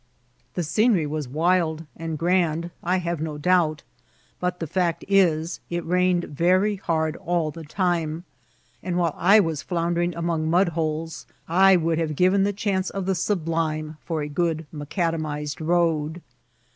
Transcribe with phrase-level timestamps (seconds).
[0.55, 3.83] The scenery wae wild and grand, I htt?e no doubt;
[4.39, 8.23] but the fact is, it rained very hard all the time;
[8.81, 13.05] and while I was floundering among mud holes I would haTe given the chance <^
[13.05, 16.23] the sublime for a good Macadamiaed road.